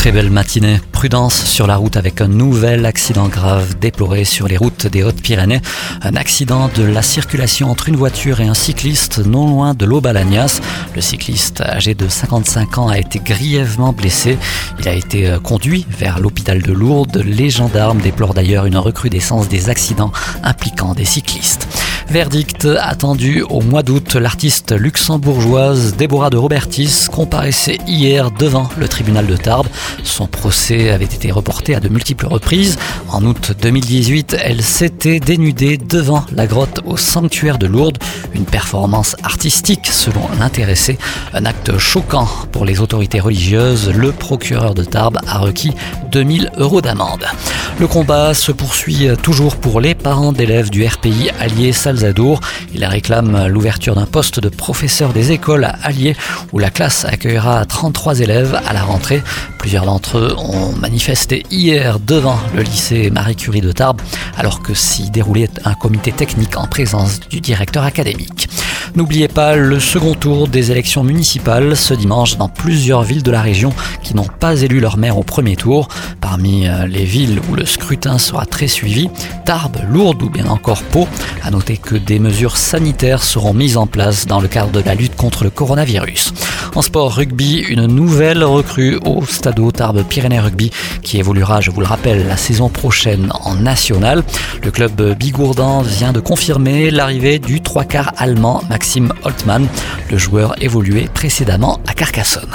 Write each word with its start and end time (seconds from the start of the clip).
Très 0.00 0.12
belle 0.12 0.30
matinée. 0.30 0.80
Prudence 0.92 1.44
sur 1.44 1.66
la 1.66 1.76
route 1.76 1.98
avec 1.98 2.22
un 2.22 2.26
nouvel 2.26 2.86
accident 2.86 3.28
grave 3.28 3.78
déploré 3.78 4.24
sur 4.24 4.48
les 4.48 4.56
routes 4.56 4.86
des 4.86 5.02
Hautes-Pyrénées. 5.02 5.60
Un 6.00 6.16
accident 6.16 6.70
de 6.74 6.84
la 6.84 7.02
circulation 7.02 7.70
entre 7.70 7.90
une 7.90 7.96
voiture 7.96 8.40
et 8.40 8.46
un 8.46 8.54
cycliste 8.54 9.18
non 9.18 9.46
loin 9.46 9.74
de 9.74 9.84
l'Aubalagnas. 9.84 10.62
Le 10.94 11.02
cycliste 11.02 11.60
âgé 11.60 11.94
de 11.94 12.08
55 12.08 12.78
ans 12.78 12.88
a 12.88 12.96
été 12.96 13.18
grièvement 13.18 13.92
blessé. 13.92 14.38
Il 14.78 14.88
a 14.88 14.94
été 14.94 15.28
euh, 15.28 15.38
conduit 15.38 15.84
vers 15.90 16.18
l'hôpital 16.18 16.62
de 16.62 16.72
Lourdes. 16.72 17.22
Les 17.22 17.50
gendarmes 17.50 18.00
déplorent 18.00 18.32
d'ailleurs 18.32 18.64
une 18.64 18.78
recrudescence 18.78 19.50
des 19.50 19.68
accidents 19.68 20.12
impliquant 20.42 20.94
des 20.94 21.04
cyclistes. 21.04 21.68
Verdict 22.10 22.66
attendu 22.80 23.42
au 23.42 23.60
mois 23.60 23.84
d'août. 23.84 24.16
L'artiste 24.16 24.72
luxembourgeoise 24.72 25.94
Déborah 25.94 26.28
de 26.28 26.36
Robertis 26.36 27.06
comparaissait 27.08 27.78
hier 27.86 28.32
devant 28.32 28.68
le 28.78 28.88
tribunal 28.88 29.28
de 29.28 29.36
Tarbes. 29.36 29.68
Son 30.02 30.26
procès 30.26 30.90
avait 30.90 31.04
été 31.04 31.30
reporté 31.30 31.76
à 31.76 31.78
de 31.78 31.88
multiples 31.88 32.26
reprises. 32.26 32.78
En 33.10 33.24
août 33.24 33.52
2018, 33.62 34.36
elle 34.42 34.60
s'était 34.60 35.20
dénudée 35.20 35.76
devant 35.76 36.24
la 36.32 36.48
grotte 36.48 36.80
au 36.84 36.96
sanctuaire 36.96 37.58
de 37.58 37.68
Lourdes. 37.68 37.98
Une 38.34 38.44
performance 38.44 39.14
artistique 39.22 39.86
selon 39.86 40.22
l'intéressé. 40.40 40.98
Un 41.32 41.44
acte 41.44 41.78
choquant 41.78 42.26
pour 42.50 42.64
les 42.64 42.80
autorités 42.80 43.20
religieuses. 43.20 43.88
Le 43.88 44.10
procureur 44.10 44.74
de 44.74 44.82
Tarbes 44.82 45.20
a 45.28 45.38
requis 45.38 45.74
2000 46.10 46.50
euros 46.56 46.80
d'amende. 46.80 47.24
Le 47.80 47.88
combat 47.88 48.34
se 48.34 48.52
poursuit 48.52 49.08
toujours 49.22 49.56
pour 49.56 49.80
les 49.80 49.94
parents 49.94 50.32
d'élèves 50.32 50.68
du 50.68 50.86
RPI 50.86 51.30
allié 51.40 51.72
Salzadour. 51.72 52.40
Ils 52.74 52.84
réclament 52.84 53.46
l'ouverture 53.46 53.94
d'un 53.94 54.04
poste 54.04 54.38
de 54.38 54.50
professeur 54.50 55.14
des 55.14 55.32
écoles 55.32 55.64
à 55.64 55.78
Allier 55.82 56.14
où 56.52 56.58
la 56.58 56.68
classe 56.68 57.06
accueillera 57.06 57.64
33 57.64 58.20
élèves 58.20 58.60
à 58.66 58.74
la 58.74 58.82
rentrée. 58.82 59.22
Plusieurs 59.58 59.86
d'entre 59.86 60.18
eux 60.18 60.36
ont 60.36 60.72
manifesté 60.72 61.42
hier 61.50 61.98
devant 62.00 62.38
le 62.54 62.60
lycée 62.60 63.08
Marie 63.08 63.36
Curie 63.36 63.62
de 63.62 63.72
Tarbes 63.72 64.02
alors 64.36 64.60
que 64.60 64.74
s'y 64.74 65.10
déroulait 65.10 65.48
un 65.64 65.72
comité 65.72 66.12
technique 66.12 66.58
en 66.58 66.66
présence 66.66 67.20
du 67.30 67.40
directeur 67.40 67.84
académique. 67.84 68.50
N'oubliez 68.96 69.28
pas 69.28 69.54
le 69.54 69.78
second 69.78 70.14
tour 70.14 70.48
des 70.48 70.72
élections 70.72 71.04
municipales 71.04 71.76
ce 71.76 71.94
dimanche 71.94 72.36
dans 72.36 72.48
plusieurs 72.48 73.02
villes 73.02 73.22
de 73.22 73.30
la 73.30 73.40
région 73.40 73.72
qui 74.02 74.16
n'ont 74.16 74.26
pas 74.26 74.60
élu 74.62 74.80
leur 74.80 74.96
maire 74.96 75.16
au 75.16 75.22
premier 75.22 75.54
tour. 75.54 75.88
Parmi 76.20 76.66
euh, 76.66 76.86
les 76.86 77.04
villes 77.04 77.40
où 77.50 77.54
le 77.54 77.66
scrutin 77.66 78.18
sera 78.18 78.46
très 78.46 78.66
suivi, 78.66 79.08
Tarbes, 79.44 79.78
Lourdes 79.88 80.22
ou 80.22 80.30
bien 80.30 80.48
encore 80.48 80.82
Pau. 80.82 81.06
À 81.42 81.50
noter 81.50 81.76
que 81.76 81.94
des 81.94 82.18
mesures 82.18 82.56
sanitaires 82.56 83.22
seront 83.22 83.54
mises 83.54 83.76
en 83.76 83.86
place 83.86 84.26
dans 84.26 84.40
le 84.40 84.48
cadre 84.48 84.72
de 84.72 84.80
la 84.80 84.94
lutte 84.94 85.16
contre 85.16 85.44
le 85.44 85.50
coronavirus. 85.50 86.32
En 86.74 86.82
sport 86.82 87.14
rugby, 87.14 87.58
une 87.58 87.86
nouvelle 87.86 88.44
recrue 88.44 88.98
au 89.04 89.24
Stade 89.24 89.60
Tarbes 89.72 90.04
Pyrénées 90.04 90.40
Rugby 90.40 90.70
qui 91.02 91.18
évoluera, 91.18 91.60
je 91.60 91.70
vous 91.70 91.80
le 91.80 91.86
rappelle, 91.86 92.26
la 92.26 92.36
saison 92.36 92.68
prochaine 92.68 93.32
en 93.44 93.54
national. 93.54 94.22
Le 94.62 94.70
club 94.70 95.16
bigourdan 95.18 95.82
vient 95.82 96.12
de 96.12 96.20
confirmer 96.20 96.90
l'arrivée 96.90 97.38
du 97.38 97.60
trois 97.60 97.84
quarts 97.84 98.12
allemand 98.16 98.62
Maxime 98.80 99.12
Holtmann. 99.24 99.68
Le 100.10 100.16
joueur 100.16 100.54
évoluait 100.62 101.10
précédemment 101.12 101.80
à 101.86 101.92
Carcassonne. 101.92 102.48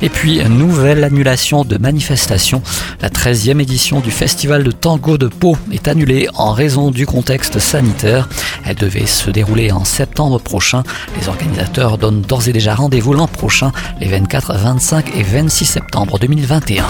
Et 0.00 0.08
puis, 0.10 0.40
nouvelle 0.44 1.02
annulation 1.02 1.64
de 1.64 1.76
manifestation. 1.76 2.62
La 3.00 3.08
13e 3.08 3.60
édition 3.60 3.98
du 3.98 4.12
Festival 4.12 4.62
de 4.62 4.70
Tango 4.70 5.18
de 5.18 5.26
Pau 5.26 5.56
est 5.72 5.88
annulée 5.88 6.28
en 6.34 6.52
raison 6.52 6.92
du 6.92 7.04
contexte 7.04 7.58
sanitaire. 7.58 8.28
Elle 8.64 8.76
devait 8.76 9.06
se 9.06 9.28
dérouler 9.32 9.72
en 9.72 9.84
septembre 9.84 10.38
prochain. 10.38 10.84
Les 11.20 11.28
organisateurs 11.28 11.98
donnent 11.98 12.22
d'ores 12.22 12.46
et 12.46 12.52
déjà 12.52 12.76
rendez-vous 12.76 13.12
l'an 13.12 13.26
prochain, 13.26 13.72
les 14.00 14.06
24, 14.06 14.54
25 14.54 15.16
et 15.16 15.24
26 15.24 15.64
septembre 15.64 16.20
2021. 16.20 16.86